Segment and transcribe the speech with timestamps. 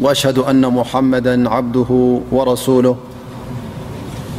[0.00, 2.96] وأشهد أن محمدا عبده ورسوله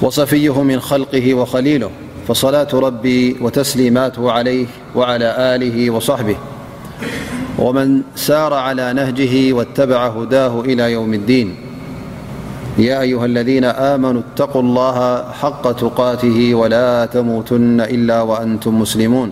[0.02, 1.90] وصفيه من خلقه وخليله
[2.28, 6.36] فصلاة ربي وتسليماته عليه وعلى آله وصحبه
[7.60, 11.56] ومن سار على نهجه واتبع هداه إلى يوم الدين
[12.78, 19.32] يا أيها الذين آمنوا اتقوا الله حق تقاته ولا تموتن إلا وأنتم مسلمون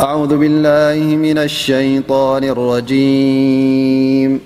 [0.00, 4.40] أعوذ بالله من الشيطان الرجيم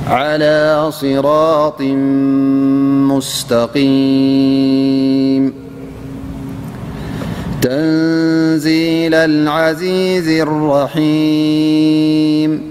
[0.08, 1.82] على صراط
[3.12, 5.54] مستقيم
[7.62, 12.71] تنزيل العزيز الرحيم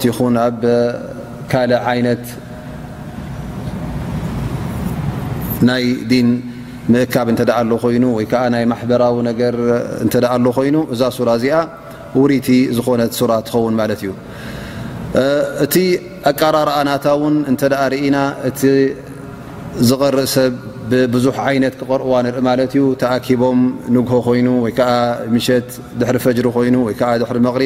[0.00, 0.16] ዩ ፀ
[1.52, 2.24] ካልእ ዓይነት
[5.68, 6.28] ናይ ዲን
[6.92, 9.54] ምእካብ እንተደኣ ኣሎ ኮይኑ ወይከዓ ናይ ማሕበራዊ ነገር
[10.04, 11.56] እንተደኣ ኣሎ ኮይኑ እዛ ሱራ እዚኣ
[12.20, 14.12] ውሪቲ ዝኾነ ሱራ ትኸውን ማለት እዩ
[15.64, 15.74] እቲ
[16.30, 18.16] ኣቀራርኣናታ እውን እንተደኣ ርኢኢና
[18.48, 18.60] እቲ
[19.90, 20.54] ዝቀርእ ሰብ
[21.14, 23.60] ብዙሕ ዓይነት ክቐርእዋ ንርኢ ማለት እዩ ተኣኪቦም
[23.96, 24.92] ንግሆ ኮይኑ ወይ ከዓ
[25.34, 25.68] ምሸት
[26.00, 27.62] ድሕሪ ፈጅሪ ኮይኑ ወይዓ ድሪ መሪ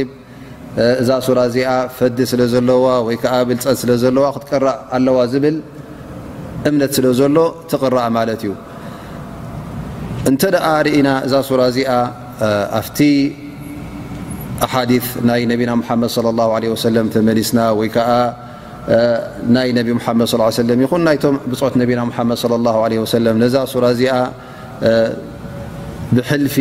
[1.00, 5.56] እዛ ሱራ እዚኣ ፈዲ ስለ ዘለዋ ወይከዓ ብልፀት ስለዘለዋ ክትቀራእ ኣለዋ ዝብል
[6.69, 7.37] እምነት ስለ ዘሎ
[7.71, 8.53] ትቕራእ ማለት እዩ
[10.31, 11.91] እንተደኣ ርእና እዛ ሱራ እዚኣ
[12.79, 12.99] ኣብቲ
[14.67, 14.93] ኣሓዲ
[15.31, 16.11] ናይ ነቢና ሓመድ
[16.87, 18.11] ወለ ተመሊስና ወይከዓ
[19.56, 22.21] ናይ ነቢ ሓመድ ይኹን ናይቶም ብፅዖት ነና
[22.91, 24.17] ድ ነዛ ሱራ እዚኣ
[26.17, 26.56] ብሕልፊ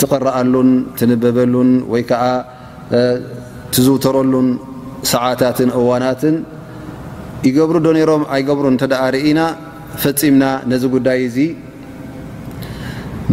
[0.00, 2.24] ትቅረኣሉን ትንበበሉን ወይ ከዓ
[3.74, 4.48] ትዝውተረሉን
[5.12, 6.36] ሰዓታትን እዋናትን
[7.46, 9.40] ይገብሩ ዶ ነይሮም ኣይገብሩ እተደኣ ርኢ ኢና
[10.02, 11.36] ፈፂምና ነዚ ጉዳይ እዚ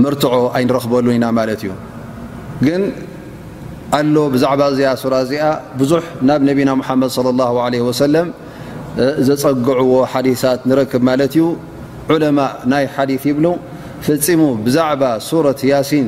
[0.04, 1.72] መርትዖ ኣይንረክበሉን ኢና ማለት እዩ
[2.68, 2.82] ግን
[4.00, 5.46] ኣሎ ብዛዕባ እዚኣ ሱራ እዚኣ
[5.80, 8.28] ብዙሕ ናብ ነቢና ሙሓመድ ላ ለ ወሰለም
[9.28, 11.46] ዘፀግዕዎ ሓዲሳት ንረክብ ማለት እዩ
[12.14, 12.40] ዑለማ
[12.72, 13.46] ናይ ሓዲ ይብሉ
[14.08, 16.08] ፈፂሙ ብዛዕባ ሱረት ያሲን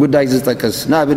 [0.00, 1.08] ጉዳይ ጠቅስ ኣብ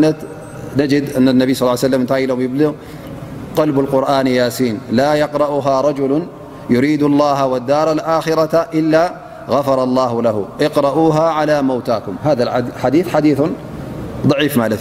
[3.58, 6.24] قلب القرآن ياسين لا يقرؤها رجل
[6.70, 9.14] يريد الله والدار الآخرة إلا
[9.50, 13.42] غفر الله له اقرأوها على موتاكم هذا الحديث حديث
[14.28, 14.78] ضعيفا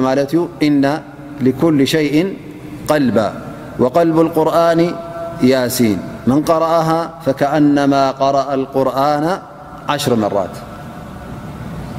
[0.00, 0.26] يثنقرال
[0.62, 1.00] إن
[1.40, 2.36] لكل شيء
[2.88, 3.32] قلبا
[3.78, 4.92] وقلب القرآن
[5.42, 9.38] ياسين من قرأها فكأنما قرأ القرآن
[10.08, 10.50] مرات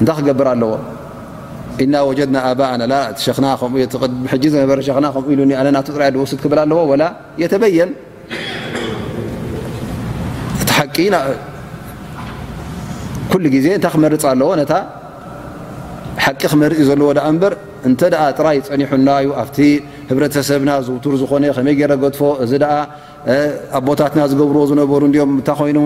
[0.00, 0.72] እታይ ክገብር ኣለዎ
[1.82, 2.48] እና ወጀድና ኣ
[5.26, 5.38] ከኢ
[5.76, 6.80] ና ጥራይ ወስ ክብል ኣለዎ
[7.42, 7.90] የተበየን
[10.62, 10.70] እቲ
[13.32, 14.50] ኩ ዜ እታይ ክመርፂ ኣለዎ
[16.24, 17.06] ሓቂ ክመርፂ ዘለዎ
[17.42, 17.54] በር
[17.88, 18.00] እንተ
[18.38, 19.56] ጥራይ ፀኒናዩ ኣብቲ
[20.10, 22.52] ህብረተሰብና ዝውቱር ዝኾነ ከመይ ገረ ገጥፎ እዚ
[23.30, 23.34] ኣ
[23.86, 24.90] ቦታትና ዝገብርዎ ዝነሩ
[25.32, 25.78] ም እታ ይኑ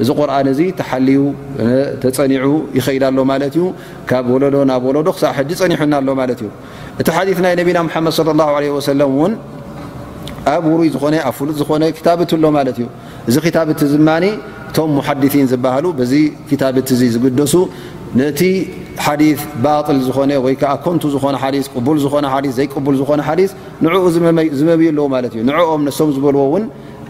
[0.02, 1.18] እዚ ቁርን እዚ ተሓልዩ
[2.02, 2.46] ተፀኒዑ
[2.78, 3.64] ይኸይዳ ሎ ማለት እዩ
[4.08, 6.48] ካብ ወለዶ ናብ ወለዶ ክሳብ ሕዲ ፀኒና ኣሎ ማለት እዩ
[7.00, 9.32] እቲ ሓዲ ናይ ነቢና ሓመድ ለ ላ ለ ሰለም እውን
[10.54, 12.86] ኣብ ውሩይ ዝኮነ ኣብ ፍሉጥ ዝኮነ ታብት ኣሎ ማለት እዩ
[13.28, 14.24] እዚ ክታብት ዝማኒ
[14.70, 16.14] እቶም ሙሓድን ዝበሃሉ ዚ
[16.62, 17.54] ታብት እ ዝግደሱ
[18.20, 18.40] ነቲ
[19.04, 19.22] ሓዲ
[19.64, 21.36] ባል ዝኮነ ወይዓ ኮንቱ ዝኮነ
[21.74, 22.14] ቅቡል ዝኮ
[22.58, 23.20] ዘይል ዝኮነ
[23.84, 23.94] ንኡ
[24.58, 26.42] ዝመምዩ ኣለዎማዩ ንኦም ነም ዝልዎ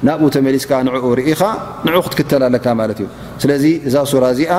[0.04, 0.94] ናብኡ ተመሊስ ንኡ
[1.32, 1.42] ኢኻ
[1.84, 3.04] ን ክትክተል ኣለካ እዩ
[3.42, 4.52] ስለዚ እዛ ሱራ እዚኣ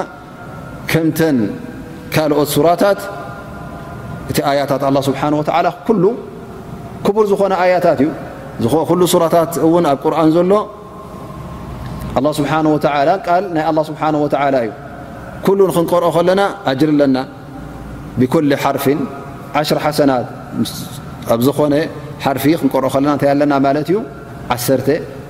[0.92, 1.38] ከምተን
[2.14, 3.00] ካልኦት ሱራታት
[4.32, 5.10] እቲ ያታት ስ
[7.06, 10.54] ክቡር ዝኾነ ኣያታት እዩ ራታት እን ኣብ ቁርን ዘሎ
[12.38, 12.46] ስ ይ
[13.90, 13.92] ስ
[15.44, 17.18] እዩ ሉ ክንቀርኦ ከለና ኣጅር ኣለና
[18.22, 18.86] ብኩ ሓርፊ
[19.60, 20.26] 1ሽ ሓሰናት
[21.34, 21.74] ኣዝኾነ
[22.38, 23.54] ርፊ ክንቀርኦ ከለና ይ ኣለና
[23.84, 23.98] እዩ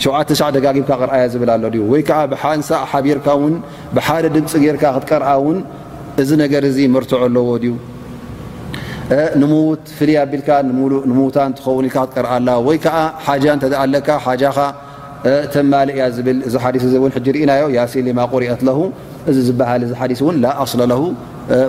[0.00, 2.08] 7 ደጋጊምካ ቅርኣ ዝብል ኣሎ ወይዓ
[2.42, 3.26] ሓንሳእ ቢርካ
[3.96, 5.58] ብሓደ ድምፂ ጌርካ ክትቀር ውን
[6.22, 7.68] እዚ ነገር እዚ መርትዑ ኣለዎ ዩ
[9.40, 10.48] ንምዉት ፍልይ ኣቢልካ
[11.16, 14.56] ምዉታ እትኸን ኢል ክትቀርኣላ ወይከዓ ሓ ተኣለካ ሓኻ
[15.54, 16.84] ተማ እያ ዝብል እዚ ሓስ
[17.18, 17.64] እ ኢናዮ
[17.94, 18.62] ሲሊማ ቁርት
[19.30, 20.92] እዚ ዝበሃል ዚ ሓስ ው ላኣለ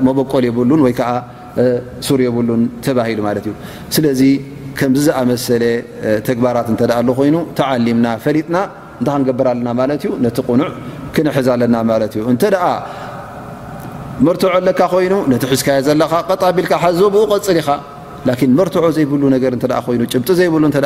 [0.08, 0.94] መበቆል የብሉን ወይ
[2.08, 3.54] ሱር የብሉን ተሂሉ ማ ዩ
[4.78, 5.64] ከምዚዝኣመሰለ
[6.28, 8.58] ተግባራት እተኣ ሉ ኮይኑ ተዓሊምና ፈሊጥና
[9.02, 10.70] እንታክንገብር ኣለና ማለት እዩ ነቲ ቁኑዕ
[11.16, 12.56] ክንሕዝ ኣለና ማለት እዩ እንተደ
[14.28, 17.70] መርትዖ ኣለካ ኮይኑ ነቲ ሕዝካዮ ዘለካ ቀጣቢልካ ሓዞ ብኡ ቀፅል ኢኻ
[18.28, 19.52] ላን መርትዖ ዘይብሉ ነገይ
[20.14, 20.82] ጭብጢ ዘይብሉ እ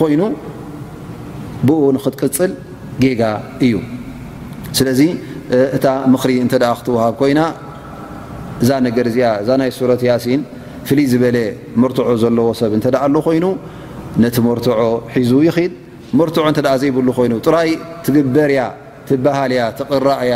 [0.00, 0.22] ኮይኑ
[1.68, 2.52] ብኡ ንክትቅፅል
[3.02, 3.22] ጌጋ
[3.66, 3.74] እዩ
[4.78, 5.00] ስለዚ
[5.76, 7.40] እታ ምክሪ እንተ ክትውሃብ ኮይና
[8.62, 10.40] እዛ ነገር እዚኣ እዛ ናይ ሱረት ያሲን
[10.88, 11.36] ፍልይ ዝበለ
[11.82, 13.46] መርትዖ ዘለዎ ሰብ እንተደኣ ሉ ኮይኑ
[14.22, 14.70] ነቲ መርትዖ
[15.14, 15.72] ሒዙ ይኽድ
[16.18, 17.70] መርትዖ እተኣ ዘይብሉ ኮይኑ ጥራይ
[18.04, 18.60] ትግበርያ
[19.08, 20.34] ትባህልያ ትቕራእያ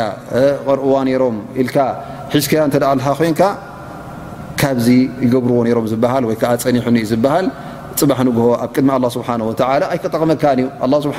[0.65, 1.77] ቅርእዎ ሮም ኢልካ
[2.35, 3.41] ሒዝክያ እተደ ለሃ ኮይንካ
[4.61, 4.87] ካብዚ
[5.25, 7.47] ይገብርዎ ሮም ዝበሃል ወይከዓ ፀኒሕዩ ዝበሃል
[8.01, 9.27] ፅባሕ ንግ ኣብ ቅድሚ ስብሓ
[9.91, 10.67] ኣይከጠቐመካ እዩ
[11.07, 11.17] ስብሓ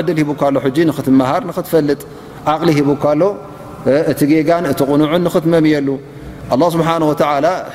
[0.00, 2.00] ዕድል ሂቡካሎ ሕጂ ንኽትመሃር ንኽትፈልጥ
[2.54, 3.22] ዓቕሊ ሂቡካሎ
[4.12, 5.88] እቲ ጌጋን እቲ ቕኑዑን ንኽትመምየሉ
[6.52, 6.54] ه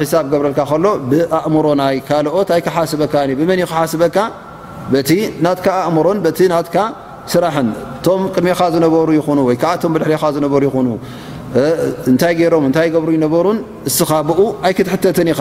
[0.10, 3.16] ስ ብ ብረካ ሎ ብኣእምሮይ ካኦት ይሓስበካ
[4.04, 4.18] በካ
[5.46, 5.54] ና
[5.86, 6.06] ኣእምሮ
[6.52, 6.56] ና
[7.34, 7.56] ስራሕ
[8.06, 8.92] ቶ ቅድሚኻ ሩ
[9.94, 10.12] ብልሪ
[10.54, 10.56] ሩ
[12.24, 12.86] ታሮምታ
[13.48, 13.48] ሩ
[13.98, 15.34] ስኻ ብ ኣይክትት ኢ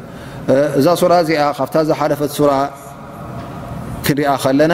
[0.79, 2.41] እዛ ሱ እዚኣ ካብ ዝሓለፈት ሱ
[4.07, 4.73] ክንሪኣ ከለና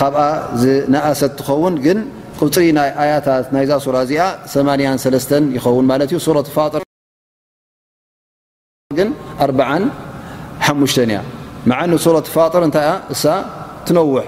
[0.00, 0.20] ካብኣ
[0.60, 1.98] ዝነእሰት እትኸውን ግን
[2.42, 4.22] ቁፅሪ ናይ ኣያታት ናይ ዛ ሱራ እዚኣ
[4.52, 6.82] 8ኒያን ሰስተን ይኸውን ማለት እዩ ሱረት ፋጥር
[8.98, 9.08] ግን
[9.44, 9.60] ኣርዓ
[10.66, 11.20] ሓሙሽተን እያ
[11.70, 13.24] መዓኒ ሱረት ፋጥር እንታይ እሳ
[13.88, 14.26] ትነውሕ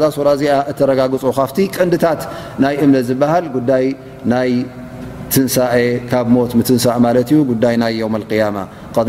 [0.00, 0.54] ዛስራ ዚኣ
[1.00, 2.20] ጋግ ካ ቀንዲታት
[2.64, 3.70] ናይ እም ዝሃል ጉዳ
[4.32, 4.50] ናይ
[5.32, 6.52] ትንኤ ካብ ሞት
[7.32, 8.10] እ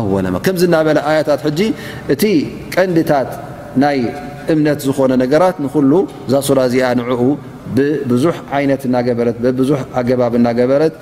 [0.00, 0.12] ኣወ
[0.46, 1.42] ከዝ ናበለ ኣያታት
[2.14, 2.22] እቲ
[2.74, 3.30] ቀንዲታት
[3.84, 3.98] ናይ
[4.52, 5.92] እምነት ዝኾነ ነገራት ንሉ
[6.32, 7.20] ዛሱላ እዚኣ ንኡ
[7.76, 8.24] ብብዙ
[8.56, 9.26] ዓይነት እናበረ
[9.68, 10.94] ዙ ኣገባብ እናገበረት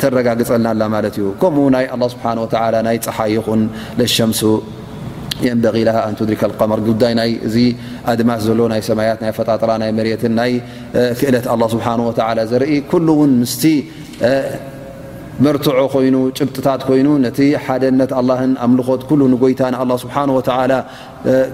[0.00, 2.26] ተረጋግፀልናና ማለት እዩ ከምኡ ናይ ስብሓ
[2.88, 3.62] ናይ ፀሓ ይኹን
[4.16, 4.40] ሸምሱ
[5.46, 7.12] የንበቂ ል እንቱ ድሪከቀመር ጉዳይ
[7.48, 7.56] እዚ
[8.12, 10.52] ኣድማት ዘለ ናይ ሰማያት ና ፈጣጥራ ና መትን ናይ
[11.20, 11.86] ክእለት ስሓ
[12.52, 13.54] ዘርኢ ኩ ውን ስ
[15.46, 18.22] መርትዖ ኮይኑ ጭብጥታት ኮይኑ ነቲ ሓደ ነት ኣ
[18.64, 19.02] ኣምልኾት
[19.42, 19.62] ጎይታ
[20.02, 20.16] ስሓ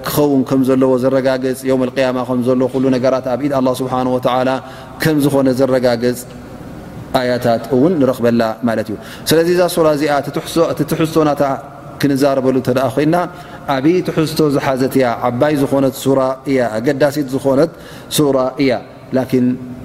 [0.07, 1.59] ክኸውን ከምዘለዎ ዘረጋገፅ
[2.01, 2.20] ያማ
[2.73, 3.49] ከ ነራት ኣብኢ
[3.81, 3.83] ስ
[5.03, 6.20] ከም ዝኾነ ዘረጋገፅ
[7.20, 8.94] ኣያታት ውን ንረክበላ ማለ እዩ
[9.31, 10.14] ስለዚ እዛ ሱ እዚኣ
[10.73, 11.42] እቲ ትሕዝቶ ናታ
[12.03, 12.57] ክንዛረበሉ
[12.97, 13.16] ኮና
[13.75, 15.94] ኣብይ ትሕዝቶ ዝሓዘት ያ ዓባይ ዝኾነት
[16.53, 17.61] እ ኣገዳሲት ዝኾነ
[18.64, 18.75] እያ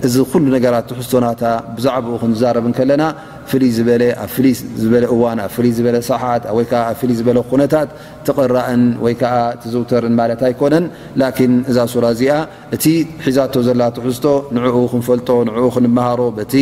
[0.07, 1.43] እዚ ሉ ነራት ትሕዝቶ ናታ
[1.77, 3.03] ብዛዕኡ ክንዛረብ ከለና
[3.49, 4.39] ኣፍዝበለኣብ ፍ
[4.81, 7.89] ዝበለ እዋን ኣብ ፍ ዝበለ ሰሓት ወይዓ ኣብ ፍ ዝበለ ኩነታት
[8.27, 10.85] ትቕራእን ወይከዓ ትዝውተርን ማለት ኣይኮነን
[11.19, 12.33] ላን እዛ ሱራ እዚኣ
[12.75, 12.85] እቲ
[13.27, 16.19] ሒዛቶ ዘላ ትሕዝቶ ንኡ ክንፈልጦ ንኡ ክንመሃሮ
[16.51, 16.53] ቲ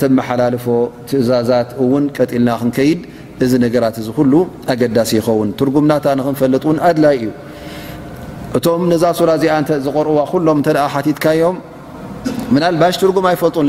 [0.00, 0.66] ተመሓላልፎ
[1.08, 3.00] ትእዛዛት እውን ቀጢልና ክንከይድ
[3.44, 4.32] እዚ ነገራት እዚ ኩሉ
[4.74, 7.28] ኣገዳሲ ይኸውን ትርጉምናታ ንክንፈለጥን ኣድላይ እዩ
[8.58, 9.54] እቶም ነዛ ሱራ እዚኣ
[9.88, 11.58] ዝቀርእዋ ኩሎም እተ ሓቲትካዮም
[12.64, 13.68] ልባሽ ትርጉም ኣይፈልጡን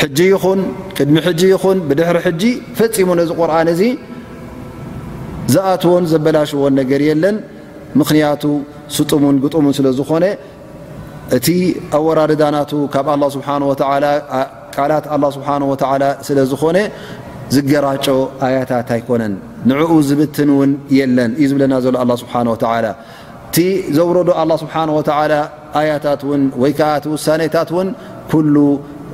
[0.00, 1.16] ኹንቅድሚ
[1.52, 2.42] ይኹን ብድሕሪ ሕጂ
[2.78, 3.82] ፈፂሙ ነዚ ቁርን እዚ
[5.54, 7.36] ዝኣትዎን ዘበላሽዎን ነገር የለን
[8.00, 8.42] ምክንያቱ
[8.96, 10.24] ስጡሙን ግሙን ስለዝኮነ
[11.36, 11.46] እቲ
[11.98, 13.08] ኣወራድ ዳናቱ ካብ
[14.78, 16.78] ቃላት ስ ስለዝኾነ
[17.54, 18.06] ዝገራጮ
[18.46, 19.34] ኣያታት ኣይኮነን
[19.70, 22.34] ንዕኡ ዝብትን ውን የለን እዩ ዝብለና ዘሎ ስብሓ
[23.48, 23.56] እቲ
[23.96, 24.30] ዘውረዶ
[24.64, 24.74] ስብሓ
[25.80, 27.88] ኣያታት ን ወይከዓ ውሳታት ን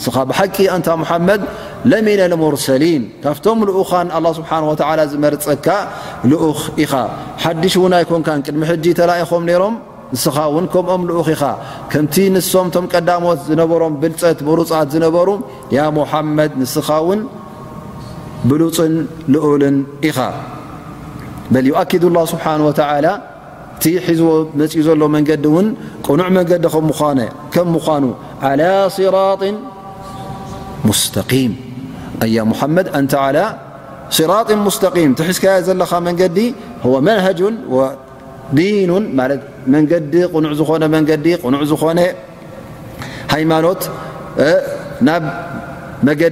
[0.00, 1.42] ንስኻ ብሓቂ እንታ ሙሓመድ
[1.90, 4.50] ለሚን ሙርሰሊን ካብቶም ልኡኻን ስብሓ
[5.10, 5.66] ዝመርፀካ
[6.30, 6.92] ልኡኽ ኢኻ
[7.42, 9.74] ሓድሽ ውንይኮንን ቅድሚ ሕጂ ተላእኹም ሮም
[10.14, 11.42] ንስኻ ውን ከምኦም ልኡ ኢኻ
[11.92, 15.28] ከምቲ ንሶም ቶም ቀዳሞት ዝነበሮም ብልፀት ብሩፃት ዝነበሩ
[15.76, 17.20] ያ ሙሓመድ ንስኻ ውን
[18.50, 18.94] ብሉፅን
[19.34, 19.76] ልኡልን
[20.10, 20.18] ኢኻ
[21.54, 22.44] በኪድ ላ ስብሓ
[23.78, 24.28] እቲ ሒዝዎ
[24.58, 25.66] መፅኡ ዘሎ መንገዲ ውን
[26.06, 26.86] ቁኑዕ መንገዲ ከም
[27.54, 28.04] ከምምኳኑ
[28.96, 29.16] ስራ
[30.94, 31.22] صራ
[32.40, 34.22] ስ ዝ
[34.80, 36.40] ዘኻ መንዲ
[37.08, 37.18] መ
[38.56, 38.90] ዲኑ
[39.74, 42.02] ንዲ ኑ ዲ ኑ ዝኾነ
[43.66, 43.82] ኖት
[45.06, 45.22] ናብ
[46.08, 46.22] መዲ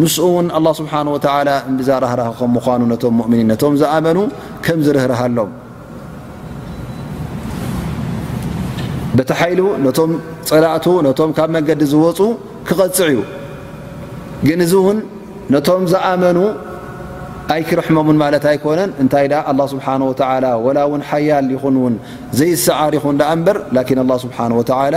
[0.00, 0.46] ምስውን
[0.78, 0.92] ስሓ
[1.88, 4.18] ዛራህ ከ ምኳኑ ነቶም እምኒን ነቶም ዝኣመኑ
[4.64, 5.50] ከምዝርህርሃሎም
[9.18, 10.10] በቲ ሓይሉ ነቶም
[10.50, 12.18] ፀላእቱ ነቶም ካብ መንገዲ ዝወፁ
[12.68, 13.20] ክቐፅዕ እዩ
[14.46, 14.98] ግን እዚ እውን
[15.54, 16.38] ነቶም ዝኣመኑ
[17.54, 21.94] ኣይ ክርሕሞምን ማለት ኣይኮነን እንታይ ዳ ስብሓ ወላ ወላ ውን ሓያል ይኹንውን
[22.40, 23.58] ዘይሰዓሪኹ ኣ እንበር
[24.24, 24.96] ስብሓላ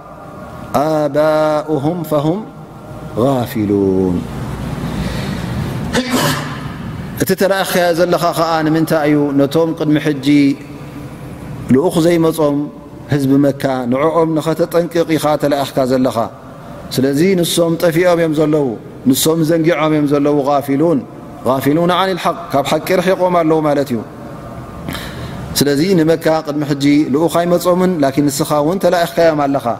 [0.79, 0.81] ኣ
[3.51, 4.17] ፊን
[7.23, 10.27] እቲ ተላእኽካዮ ዘለካ ከዓ ንምንታይ እዩ ነቶም ቅድሚ ሕጂ
[11.73, 12.57] ልኡክ ዘይመፆም
[13.11, 16.17] ህዝቢ መካ ንዕኦም ንኸተጠንቅቕ ኢኻ ተላእኽካ ዘለኻ
[16.95, 18.67] ስለዚ ንሶም ጠፊኦም እዮም ዘለው
[19.09, 20.99] ንሶም ዘንጊዖም እዮም ዘለው ፊሉን
[21.65, 23.99] ፊሉን ን ሓቅ ካብ ሓቂ ርሒቆም ኣለዉ ማለት እዩ
[25.59, 29.79] ስለዚ ንመካ ቅድሚ ሕጂ ልኡ ኣይመፆምን ን ንስኻ እውን ተላእኽካዮም ኣ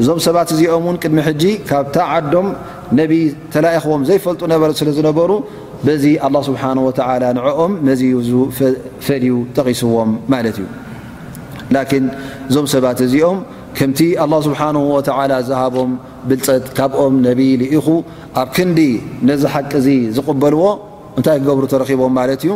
[0.00, 2.48] እዞም ሰባት እዚኦም ውን ቅድሚ ሕጂ ካብታ ዓዶም
[2.98, 5.30] ነብይ ተላኽቦም ዘይፈልጡ ነበረ ስለ ዝነበሩ
[5.86, 6.62] በዚ ኣላ ስብሓ
[7.38, 8.28] ንዕኦም መዝዩዝ
[9.06, 10.66] ፈልዩ ጠቂስዎም ማለት እዩ
[11.76, 12.04] ላን
[12.50, 13.38] እዞም ሰባት እዚኦም
[13.80, 14.60] ከምቲ ኣ ስብሓ
[15.18, 15.90] ወላ ዝሃቦም
[16.28, 17.86] ብልፀጥ ካብኦም ነብ ልኢኹ
[18.42, 18.78] ኣብ ክንዲ
[19.30, 20.62] ነዚ ሓቂ እዚ ዝቕበልዎ
[21.18, 22.52] እንታይ ክገብሩ ተረኪቦም ማለት እዩ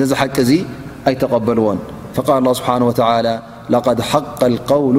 [0.00, 0.52] ነዚ ሓቂ እዚ
[1.10, 1.78] ኣይተቀበልዎን
[2.46, 2.72] ል ስብሓ
[3.98, 4.98] ድ ሓቀ ውሉ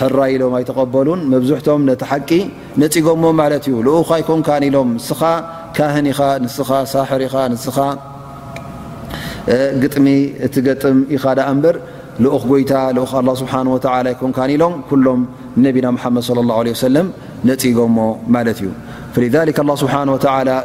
[0.00, 2.30] ሕራ ኢሎም ኣይተቀበሉን መብዝሕቶም ነቲ ሓቂ
[2.82, 5.20] ነፂጎሞ ማለት እዩ ኡኻ ይኮንካ ኢሎም ንስኻ
[5.76, 7.76] ካህን ኢኻ ንስኻ ሳሕር ኢኻ ንስኻ
[9.82, 10.06] ግጥሚ
[10.46, 11.76] እቲ ገጥም ኢኻ ዳ እንበር
[12.40, 12.72] ክ ጎይታ
[13.42, 13.52] ስሓ
[14.22, 15.22] ኮንካ ኢሎም ኩሎም
[15.66, 16.28] ነቢና ሓመድ
[16.66, 17.06] ለ ሰለም
[17.48, 17.98] ነፂጎሞ
[18.34, 18.68] ማለት እዩ
[19.82, 19.94] ስብሓ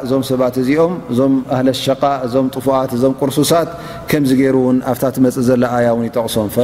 [0.04, 3.68] እዞም ሰባት እዚኦም እዞም ኣህለሸቃ እዞም ጥፉኣት እዞም ቅርሱሳት
[4.10, 6.58] ከምዝ ገይሩውን ኣብታት መፅእ ዘለ ኣያ ውን ይጠቕሶም ሓ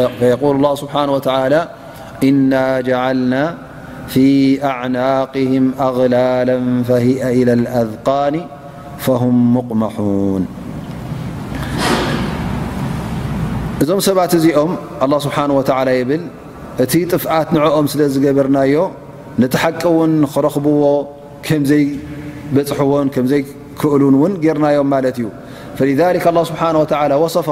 [2.25, 3.55] إنا جعلنا
[4.09, 8.41] في أعنقه أغللا فه إلى الأذقان
[8.99, 10.39] فهم مقمحو
[13.85, 14.71] እዞ ሰባት እዚኦም
[15.13, 15.61] له ه و
[16.09, 16.23] ብል
[16.85, 18.75] እቲ ጥፍት ንعኦም ስለዝገበርናዮ
[19.43, 20.85] نቲ ሓቂ ውን ክረኽብዎ
[21.71, 21.85] ዘይ
[22.55, 23.43] በፅዎን ይ
[23.81, 25.29] ክእሉ ን ርናዮም ዩ
[26.01, 27.49] ذ ه ه و صه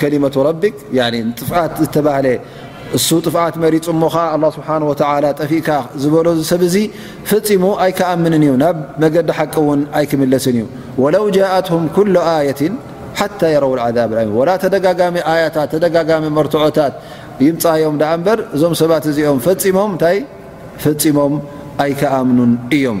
[0.00, 2.34] ጥት ዝ
[2.96, 4.08] እሱ ጥፍት መሪፁ ሞ
[4.54, 4.56] ስ
[5.40, 5.68] ጠፊእካ
[6.00, 6.14] ዝበ
[6.48, 6.62] ሰብ
[7.28, 10.58] ፈፂሙ ኣይከኣምን እዩ ናብ መገዲ ሓቂን ኣይክምለስ እዩ
[13.20, 15.16] ት ት የረዉ ተደጋሚ
[15.54, 15.72] ታት
[16.24, 16.94] ሚ መርዖታት
[17.46, 17.96] ይምፅዮም
[18.56, 21.34] እዞም ሰባት እዚኦም ፈሞፈፂሞም
[21.90, 23.00] ይከምን እዮም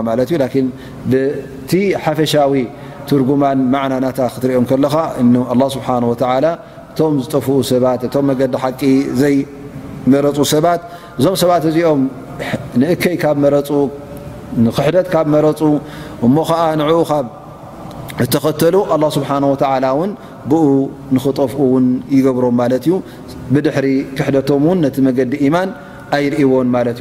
[7.05, 7.17] ኦም
[8.13, 8.15] ቶ
[9.21, 9.23] ዲ
[10.09, 12.03] እዞም ሰባት እዚኦም
[12.81, 13.69] ንእከይ ካብ መፁ
[14.77, 15.61] ክሕደት ካብ መረፁ
[16.27, 17.27] እሞከዓ ንኡ ካብ
[18.35, 19.31] ተኸተሉ ه ስብሓ
[19.85, 20.13] ላ ን
[20.51, 20.65] ብኡ
[21.15, 21.87] ንኽጠፍኡ ውን
[22.17, 22.93] ይገብሮ ማለት ዩ
[23.55, 23.87] ብድሕሪ
[24.19, 25.69] ክሕደቶም ን ነቲ መገዲ ኢማን
[26.17, 27.01] ኣይርእዎን ማ እዩ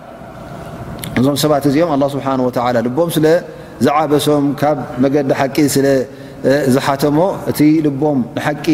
[1.21, 7.17] እዞም ሰባት እዚኦም ኣላ ስብሓ ወላ ልቦም ስለዝዓበሶም ካብ መገዲ ሓቂ ስለዝሓተሞ
[7.51, 8.65] እቲ ልቦም ንሓቂ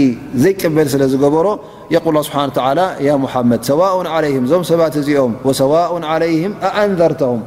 [0.43, 1.47] ዘይቅበል ስለ ዝገበሮ
[1.93, 7.41] የቁላ ስሓላ ያ ሙሓመድ ሰዋን ዓለም እዞም ሰባት እዚኦም ወሰዋኡን ዓለይም ኣአንዘርቶም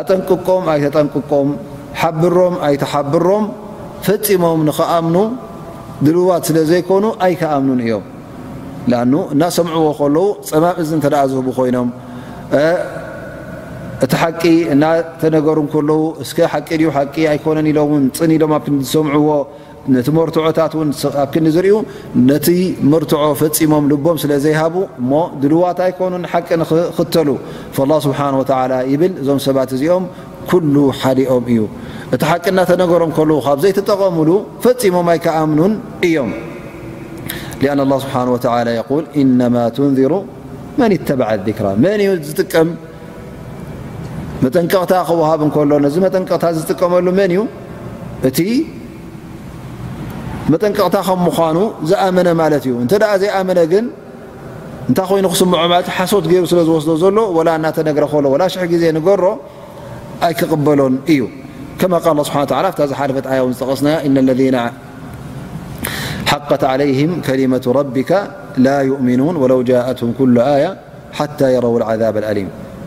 [0.00, 1.48] ኣጠንቅቆም ኣይተጠንቅቆም
[2.02, 3.44] ሓብሮም ኣይተሓብሮም
[4.08, 5.16] ፈፂሞም ንኸኣምኑ
[6.06, 8.04] ድልዋት ስለ ዘይኮኑ ኣይከኣምኑን እዮም
[8.90, 11.88] ንኣኑ እናሰምዕዎ ከለዉ ፀማም እዚ እንተደኣ ዝህቡ ኮይኖም
[14.04, 14.42] እቲ ሓቂ
[14.72, 15.90] እናተነገሩ ቂ ኣነ
[17.70, 17.82] ኢሎ
[18.16, 18.58] ፅን ኢሎም ኣ
[18.90, 19.28] ዝሰምዎ
[20.06, 20.72] ቲ ርትታት
[21.22, 21.72] ኣብ ዝዩ
[22.30, 22.48] ነቲ
[22.92, 24.54] መርት ፈፂሞም ልቦም ስለዘይ
[25.52, 25.62] ልዋ
[26.14, 26.32] ኑ ቂ
[26.98, 27.28] ክተሉ
[28.18, 28.20] ه
[29.02, 30.04] ብ እዞ ሰባት እዚኦም
[31.02, 31.60] ሓሊኦም እዩ
[32.16, 32.92] እቲ ቂ ተሮ ብ
[33.64, 34.28] ዘይጠቀምሉ
[34.66, 35.72] ፈፂሞም ይኣምኑን
[36.08, 36.30] እዮም
[37.62, 37.90] ንሩ
[41.68, 41.70] ራ
[44.44, 47.42] መጠንቀቕታ ክሃብ ሎ ዚ መጠንቀቕታ ዝጥቀመሉ መን እዩ
[48.28, 48.38] እቲ
[50.52, 51.58] መጠንቀቕታ ከምምኑ
[51.90, 53.86] ዝመነ ማ እዩ እ ዘይመ ግን
[54.90, 55.54] እንታይ ይኑ ክስም
[55.98, 57.26] ሓሶት ሩ ስለዝወስ ዘሎ
[57.76, 58.06] ተነረ
[58.82, 59.24] ዜ ገሮ
[60.28, 61.22] ኣይክበሎን እዩ
[61.80, 61.82] ከ
[62.28, 62.50] ስ ሓፈ
[63.52, 64.66] ዝጠቀስና
[66.50, 66.74] قት ة
[68.88, 69.70] يؤኑ ው ት
[71.42, 72.04] ي የረው ذ
[72.38, 72.48] ሊም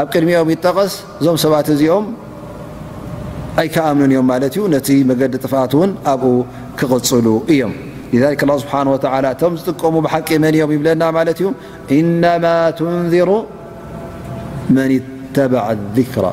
[0.00, 2.06] ኣብ ቅድሚኦም ይጠቀስ እዞም ሰባት እዚኦም
[3.60, 6.32] ኣይከኣምኑን እዮም ማለት እዩ ነቲ መገዲ ጥፋት ውን ኣብኡ
[6.80, 7.74] ክቕፅሉ እዮም
[8.16, 11.48] ه ስብሓه እቶም ዝጥቀሙ ብሓቂ መን እዮም ይብለና ማለት ዩ
[11.98, 12.44] እነማ
[12.78, 13.30] ትንሩ
[14.76, 14.92] መን
[15.36, 15.64] ተበዓ
[15.96, 16.24] ذክራ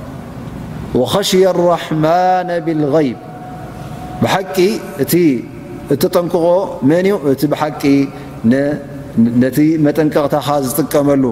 [1.13, 1.31] ኸሽ
[1.71, 3.09] ራحማን ብልغይ
[4.23, 4.57] ብሓቂ
[5.05, 5.13] እቲ
[5.95, 6.45] እተጠንቅቆ
[6.91, 7.81] መን እ እቲ ሓቂ
[9.43, 9.57] ነቲ
[9.87, 11.23] መጠንቀቕታኻ ዝጥቀመሉ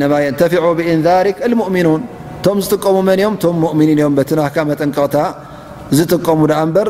[0.00, 1.26] ነ يንተፊ ብእንዛር
[1.60, 2.02] ሙእምኑን
[2.44, 5.16] ቶም ዝጥቀሙ መን እም ቶም ሙؤምኒ እዮም ቲናካ መጠንቀቕታ
[5.98, 6.40] ዝጥቀሙ
[6.74, 6.88] በር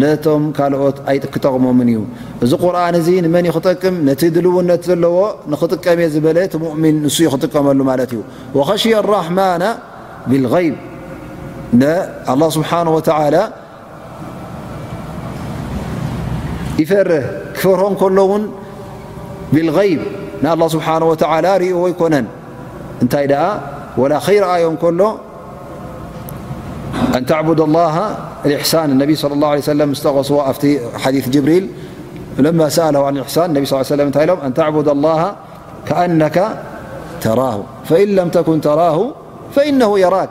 [0.00, 2.00] ነቶም ካልኦት ኣይጠቅሞምን እዩ
[2.44, 5.16] እዚ ቁርን እዚ መን ይክጠቅም ነቲ ድልውነት ዘለዎ
[5.52, 6.52] ንክጥቀመ ዝበለቲ
[6.82, 9.62] ን ን ዩክጥቀመሉ ማለት እዩ ኸሽያ ራحማና
[10.32, 10.68] ብغይ
[12.56, 12.70] ስብሓ
[16.82, 17.08] ይፈር
[17.56, 18.44] ክፈርሆ ከሎውን
[19.58, 19.80] الغ
[20.44, 22.14] الله بحانه وتعالى كن
[23.10, 23.14] ت
[23.98, 25.10] ولا خير آي كله
[27.16, 27.94] أن تعبد الله
[28.46, 31.64] الإحسان النبي صلى الله عليه سلمصحديث جبريل
[32.38, 35.32] لما سأله عن الإحسانل يه مأن تعبد الله
[35.86, 36.36] كأنك
[37.20, 39.10] تراه فإن لم تكن تراه
[39.54, 40.30] فإنه يراك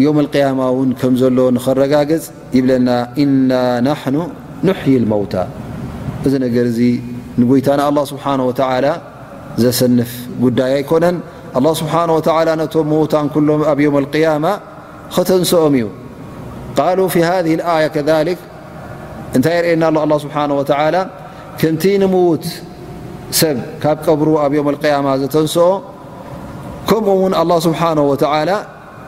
[0.00, 2.24] ዘሎ ኽረጋገፅ
[2.56, 2.88] ይብለና
[3.50, 4.16] ና ናኑ
[4.92, 5.34] ይ መውታ
[6.26, 6.66] እዚ ነገር
[7.40, 7.68] ንይታ
[8.10, 8.12] ስ
[9.62, 10.10] ዘሰንፍ
[10.42, 11.16] ጉዳይ ኣይኮነን
[11.78, 11.82] ስ
[12.74, 13.80] ቶ ውታን ሎም ኣብ
[14.44, 14.48] ማ
[15.14, 15.86] ከተንስኦም እዩ
[19.36, 20.28] እታይ አና ስ
[21.60, 22.44] ከምቲ ንምዉት
[23.40, 24.52] ሰብ ካብ ቀብሩ ኣብ
[25.22, 25.66] ዘተንስኦ
[28.10, 28.58] ኡ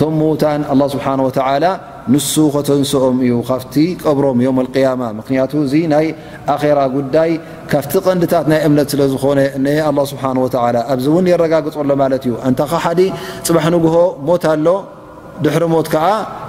[0.00, 0.22] ቶ ሞ
[0.94, 1.06] ስሓ
[2.14, 4.40] ንሱ ከተንስኦም እዩ ካፍቲ ቀብሮም
[4.82, 6.06] ያማ ምክንያቱ እዚ ናይ
[6.54, 7.30] ኣራ ጉዳይ
[7.70, 9.40] ካብቲ ቀንዲታት ናይ እምነት ስለዝኮነ
[10.94, 12.90] ኣዚ የረጋግፅሎ ማ ዩ እንታ ሓ
[13.48, 13.96] ፅሕ ንግሆ
[14.30, 14.66] ሞት ኣሎ
[15.44, 16.08] ድሕሪ ሞት ከዓ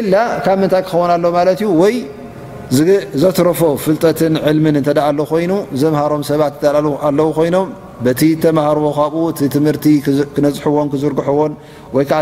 [0.00, 0.14] ኢላ
[0.44, 1.94] ካብ ምንታይ ክኸውና ኣሎ ማለት ዩ ወይ
[3.22, 6.62] ዘትረፎ ፍልጠትን ዕልምን እተ ኣሎ ኮይኑ ዘምሃሮም ሰባት
[7.08, 7.66] ኣለው ኮይኖም
[8.06, 9.84] በቲ ተማሃርዎ ካብኡ እ ትምህርቲ
[10.36, 11.52] ክነፅሕዎን ክዝርግሕዎን
[11.96, 12.20] ወይከዓ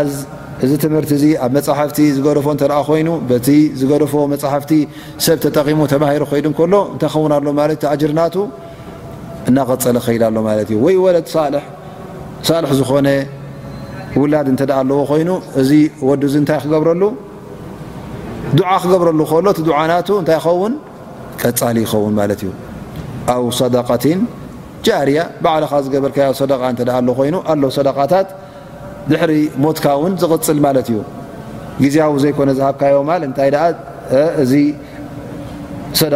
[0.65, 3.09] እዚ ትምህርቲ እ ኣብ መፅሓፍቲ ዝገደፎ እተ ኮይኑ
[3.47, 4.71] ቲ ዝገደፎ መፅሓፍቲ
[5.25, 7.51] ሰብ ተጠቂሞ ተባሂሩ ኮይዱ ሎ እክኸውን ሎ
[8.03, 8.35] ጅርናቱ
[9.49, 11.17] እናቀፀሊ ከይል ሎ ማለት እዩ ወይ ወለ
[12.49, 13.07] ሳልሕ ዝኾነ
[14.21, 15.29] ውላድ እተ ኣለዎ ኮይኑ
[15.61, 15.69] እዚ
[16.09, 17.01] ወዱዚ ንታይ ክገብረሉ
[18.59, 20.73] ዱዓ ክገብረሉ ከሎ እቲ ዱዓናቱ እንታይ ይኸውን
[21.41, 22.51] ቀፃሊ ይኸውን ማለት እዩ
[23.33, 24.19] ኣብ ሰዳቀቲን
[24.85, 28.27] ጃርያ ባዕልኻ ዝገበርከዮ ሰደቃ እ ኣሎ ኮይኑ ኣሎ ሰደቓታት
[29.09, 29.33] ድሕሪ
[29.63, 30.97] ሞትካ እውን ዝቕፅል ማለት እዩ
[31.83, 33.49] ግዜዊ ዘይኮነ ዝሃብካዮ እንታይ
[34.43, 34.53] እዚ
[35.99, 36.15] ሰደ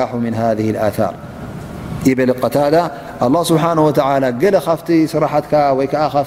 [4.66, 5.46] ካቲ ስራት
[5.78, 6.26] ወ ካ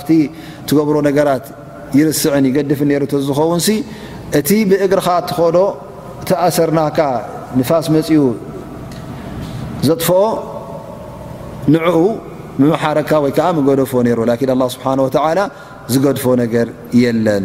[0.69, 1.45] ትገብሮ ነገራት
[1.99, 2.81] ይርስዕን ይገድፍ
[3.29, 3.61] ዝኸውን
[4.39, 5.57] እቲ ብእግርኻ ትከዶ
[6.23, 6.81] እቲኣሰርና
[7.59, 8.13] ንፋስ መፅኡ
[9.89, 10.21] ዘጥፍኦ
[11.73, 11.97] ንኡ
[12.83, 13.27] ሓረካ ወ
[13.83, 13.93] ደፎ
[15.93, 16.67] ዝገድፎ ነገር
[17.03, 17.45] የለን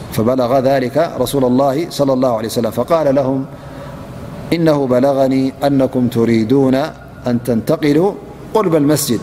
[0.11, 3.45] فبلغ ذلك رسول الله صلى اللهعلهمفال لهم
[4.53, 6.75] إنه بلغني أنكم تريدون
[7.27, 8.13] أن تنتقلوا
[8.53, 9.19] قلب المسجد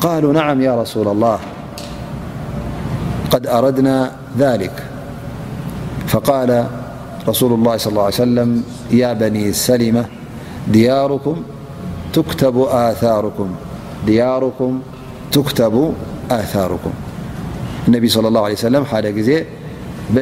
[0.00, 1.38] قالونعم يا رسول الله
[3.30, 4.82] قد أردنا ذلك
[6.06, 6.66] فقال
[7.28, 10.04] رسول الله صى اله عي سلم يا بني اسلمة
[12.14, 12.66] ركتب
[13.02, 13.48] ثاركمع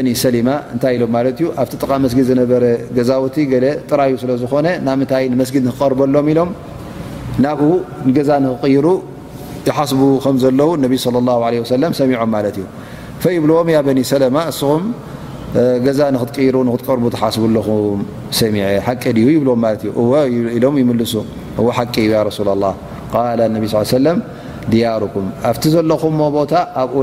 [0.07, 2.65] ኒ ሰሊማ እታይ ኢሎምማ ዩ ኣብቲ ጥቃ ስጊድ ዝነበረ
[2.97, 3.55] ገዛውቲ ገ
[3.91, 6.51] ጥራዩ ስለዝኮነ ናብንታይ መስጊድ ክቀርበሎም ኢሎም
[7.45, 7.71] ናብኡ
[8.17, 8.87] ገዛ ንክቅይሩ
[9.69, 10.69] ይሓስቡ ከምዘለው
[12.01, 12.67] ሰሚዖም ማ እዩ
[13.37, 14.85] ይብልዎም ያ ኒ ሰሊማ እስኹም
[15.87, 17.69] ገዛ ክትይሩ ክቀርቡ ተሓስኣለኹ
[18.55, 19.77] ሚሓቂ ዩ ይብዎም ማ
[20.39, 21.15] ዩ ኢሎም ይሱ
[21.79, 22.49] ሓቂ እዩ ሱ
[24.73, 26.53] ድያኩምኣብቲ ዘለኹምቦታ
[26.83, 26.99] ኣብኡ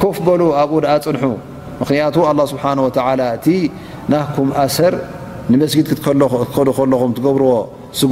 [0.00, 0.72] ፍ በሉ ኣብ
[1.04, 1.24] ፅን ክ
[2.52, 2.56] ስ
[3.54, 3.56] እ
[4.12, 4.94] ናኩም ኣሰር
[5.52, 6.20] ንመስጊድ ክከዱ
[6.78, 7.50] ከለኹም ትገብርዎ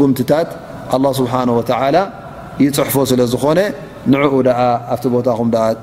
[0.01, 0.51] ጉምቲታት
[1.19, 1.33] ስሓ
[2.65, 3.59] ይፅሕፎ ስለ ዝኾነ
[4.13, 4.33] ንኡ
[4.93, 5.41] ኣብቲ ቦታኹ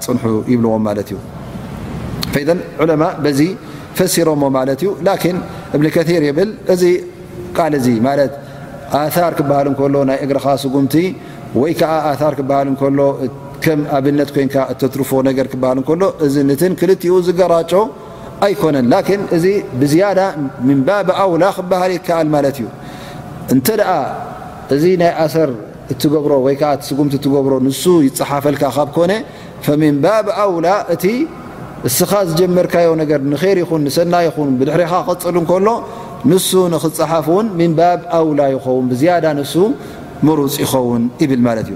[0.10, 0.18] ፅን
[0.52, 0.88] ይብልዎም
[3.32, 3.44] እዩ ዚ
[3.98, 4.56] ፈሲሮዎ
[4.88, 4.94] ዩ
[5.76, 5.86] እብር
[6.30, 6.76] ይብል እ
[7.58, 7.68] ቃ
[9.38, 10.96] ክሃል ይ እግኻ ምቲ
[11.62, 11.74] ወይ
[13.66, 17.72] ከም ኣብነት ኮን እተትርፎ ነገር ክበሃል ከሎ እዚ ትን ክልኡ ዝገራጮ
[18.46, 19.46] ኣይኮነን ላን እዚ
[19.82, 20.06] ብዝያ
[20.70, 22.68] ንባብ ኣውላ ክበሃል ይከኣል ማለት እዩ
[23.54, 23.90] እንተ ደኣ
[24.76, 25.50] እዚ ናይ ኣሰር
[25.94, 29.12] እትገብሮ ወይዓስጉምቲ ትገብሮ ንሱ ይፀሓፈልካ ካብ ኮነ
[29.66, 31.06] ፈሚንባብ ኣውላ እቲ
[31.90, 35.68] እስኻ ዝጀመርካዮ ር ንይር ይኹን ሰናይ ይኹን ብድሕሪኻ ክፅል ከሎ
[36.34, 39.54] ንሱ ንኽፀሓፍ ውን ንባብ ኣውላ ይኸውን ብዝያዳ ንሱ
[40.30, 41.76] መሩፅ ይኸውን ይብል ማለት ዩ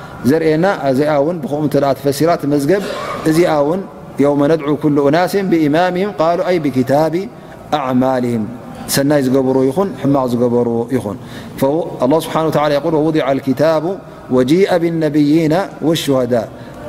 [0.25, 2.83] رن فسرت مب
[3.39, 3.81] ون
[4.19, 7.27] يوم ندعو كل أناس بإمامهم قالوا أي بكتاب
[7.73, 8.47] أعمالهم
[8.87, 11.15] سني بر ين م ر
[12.01, 13.83] نالله سبحانهعاى يقول ووضع الكتاب
[14.35, 15.53] وجيئ بالنبيين
[15.85, 16.47] والشهداء